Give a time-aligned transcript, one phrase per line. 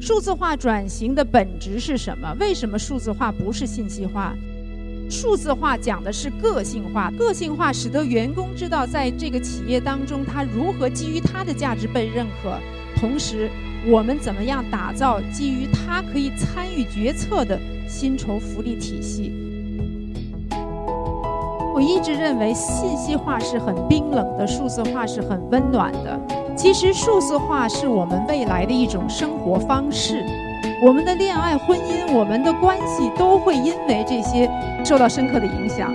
[0.00, 2.34] 数字化转型的本质是什么？
[2.40, 4.34] 为什么数字化不是信息化？
[5.10, 12.56] 数字化讲的是个性化，个性化使得员工知道在这个企业当中他如何基于他的价值被认可，
[12.96, 13.50] 同时
[13.86, 19.30] 我们怎么样打造基于他可以参与决策的薪酬福利体系？
[21.74, 26.18] 我一直认为信息化是很冰冷的，数字化是很温暖的。
[26.60, 30.22] 其实数字化是我们未来的一种生活方式。
[30.84, 34.46] 我们的恋爱、婚姻、我们的关系都会因为这些
[34.84, 35.90] 受到深刻的影响。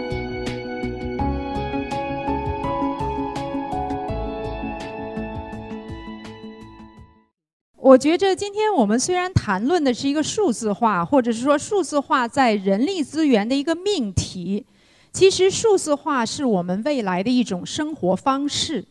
[7.76, 14.66] 我觉着今天我们虽然谈论的是一个数字化，或者是说数字化在人力资源的一个命题，
[15.14, 18.88] 其实数字化是我们未来的一种生活方式。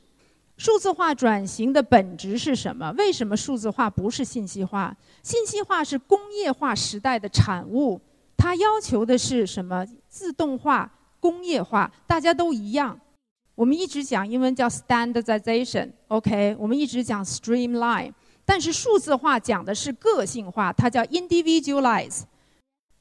[0.56, 2.94] 数字化转型的本质是什么？
[2.96, 4.96] 为什么数字化不是信息化？
[5.20, 8.00] 信息化是工业化时代的产物，
[8.36, 9.84] 它要求的是什么？
[10.08, 10.88] 自动化、
[11.18, 12.98] 工业化，大家都一样。
[13.56, 16.56] 我们一直讲英文叫 standardization，OK？
[16.56, 18.12] 我们一直讲 streamline，
[18.44, 22.22] 但是数字化讲的是个性化，它叫 individualize。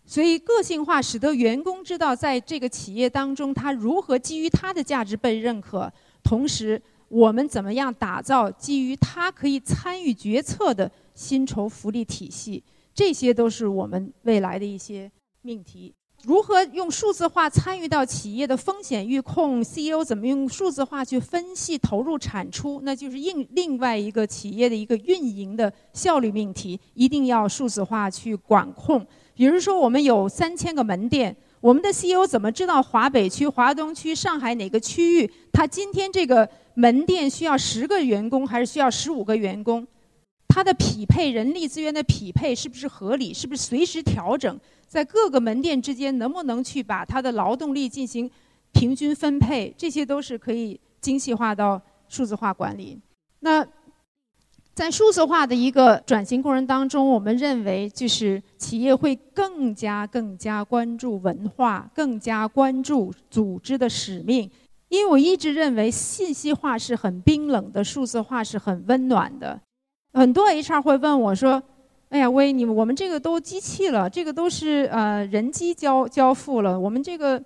[0.06, 6.82] 所以个性化使得员工知道在这个企业当中，他如何基于他的价值被认可，同时。
[7.08, 12.64] 我们怎么样打造基于他可以参与决策的薪酬福利体系？
[12.94, 15.94] 这些都是我们未来的一些命题。
[16.24, 22.80] 如何用数字化参与到企业的风险预控？CEO 怎么用数字化去分析投入产出？
[22.84, 29.06] 那就是另另外一个企业的一个运营的效率命题，一定要数字化去管控。
[29.34, 35.32] 比如说，我们有三千个门店，我们的 CEO 怎么知道华北区、华东区、上海哪个区域？
[35.54, 36.48] 他今天这个。
[36.76, 39.86] 门店需要十个员工还是需要十五个员工？
[40.48, 43.32] 它的匹配人力资源的匹配是不是合理？
[43.32, 44.60] 是不是随时调整？
[44.88, 48.28] 在各个门店之间能不能去把它的劳动力进行
[48.72, 49.72] 平均分配？
[49.78, 51.80] 这些都是可以精细化到
[52.10, 53.00] 数字化管理。
[53.42, 53.64] 那
[54.76, 64.50] 在数字化的一个转型过程当中，我们认为就是企业会更加更加关注文化，更加关注组织的使命。
[64.90, 69.60] 因为我一直认为信息化是很冰冷的，数字化是很温暖的。
[70.14, 71.62] 很多 HR 会问我说
[72.10, 77.44] ：“哎呀，威，你我们这个都机器了，这个都是呃人机交交付了，我们这个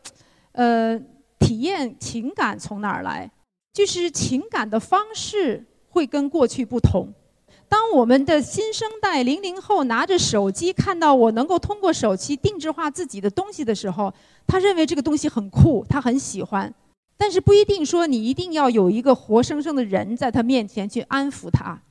[0.54, 0.98] 呃
[1.40, 3.30] 体验情感从哪儿来？
[3.74, 5.66] 就是情感的方式
[5.98, 7.12] 会跟过去不同。
[7.68, 14.14] 当我们的新生代零零后拿着手机看到我能够通过手机定制化自己的东西的时候，
[14.46, 16.74] 他认为这个东西很酷，他很喜欢。”
[17.20, 21.82] 但是不一定说你一定要有一个活生生的人在他面前去安抚他，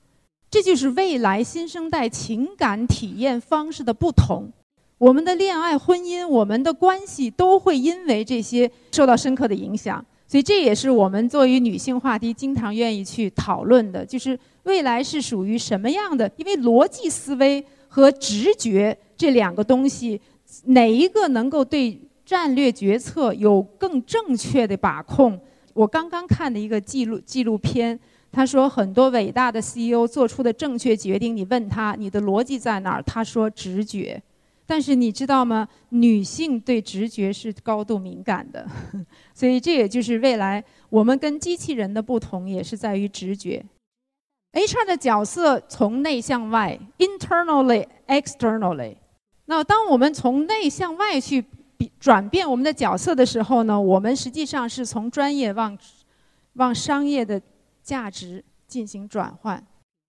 [0.49, 4.53] 这就是未来新生代情感体验方式的不同。
[4.99, 10.03] 我们的恋爱、婚姻、我们的关系都会因为这些受到深刻的影响。
[10.27, 16.31] 所以这也是我们作为女性话题经常愿意去讨论的，就是未来是属于什么样的？
[16.37, 20.21] 因为逻辑思维和直觉这两个东西，
[20.65, 22.01] 哪一个能够对？
[22.27, 25.39] 战略决策有更正确的把控。
[25.73, 27.97] 我刚刚看的一个纪录纪录片，
[28.33, 34.21] 他说很多伟大的 CEO 做出的正确决定，你问他你的逻辑在哪儿，他说直觉。
[34.67, 35.69] 但是你知道吗？
[35.91, 38.67] 女性对直觉是高度敏感的，
[39.33, 43.65] 所以这也就是未来我们跟机器人的不同，也是在于直觉。
[44.53, 48.97] HR 的角色从内向外，internally externally。
[49.47, 51.45] 那当我们从内向外去。
[52.01, 55.77] 转变我们的角色的时候呢，我们实际上是从专业往
[56.55, 57.39] 往商业的
[57.83, 59.63] 价值进行转换。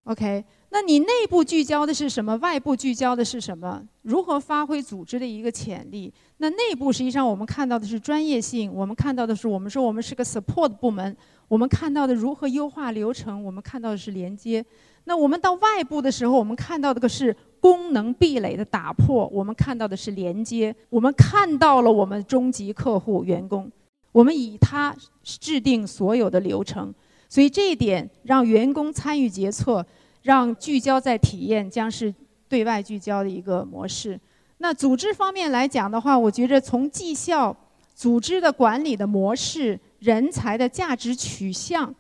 [0.07, 2.33] OK，那你内部聚焦的是什么？
[2.37, 3.83] 外部聚焦的是什么？
[4.03, 6.13] 如何发挥组织的一个潜力？
[6.37, 11.13] 那内部实际上我们看到的是专业性，我们看到的是我们说我们是个 support 部门，
[11.49, 14.65] 我们看到的如何优化流程，我们看到的是连接。
[15.03, 17.35] 那我们到外部的时候，我们看到的是。
[17.59, 20.73] 功能壁垒的打破，我们看到的是连接。
[20.91, 23.69] 我们看到了我们终极客户员工，
[24.11, 26.93] 我们以他制定所有的流程，
[27.27, 29.83] 所以这一点让员工参与决策，
[30.27, 32.13] 让聚焦在体验，将是
[32.49, 34.19] 对外聚焦的一个模式。
[34.57, 37.55] 那组织方面来讲的话，我觉着从绩效、
[37.95, 41.95] 组织的管理的模式、人才的价值取向，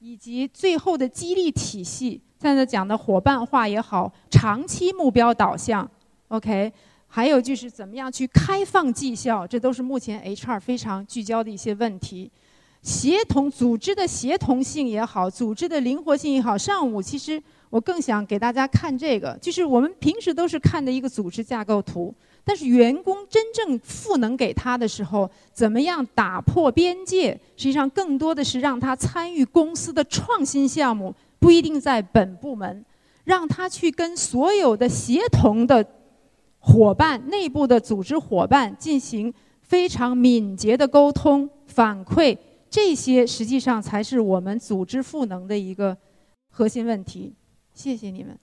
[0.00, 2.20] 以及最后的激励体系。
[2.40, 5.88] 现在讲的伙伴化也好，长期目标导向
[6.26, 6.72] ，OK，
[7.06, 12.28] 还有就是怎么样去开放绩效，这都是目前 HR 非常聚焦的一些问题。
[12.82, 27.32] 协同组织的协同性也好，组织的灵活性也好，上午其实我更想给大家看这个，就是我们平时都是看的一个组织架构图，但是员工真正赋能给他的时候，怎么样打破边界？
[27.56, 32.84] 实际上，更多的是让他参与公司的创新项目，不一定在本部门，
[33.24, 35.84] 让他去跟所有的协同的
[36.58, 42.36] 伙伴、内部的组织伙伴进行非常敏捷的沟通反馈，
[42.70, 45.94] 这些实际上才是我们组织赋能的一个
[46.50, 47.34] 核心问题。
[47.78, 48.36] 谢谢你们。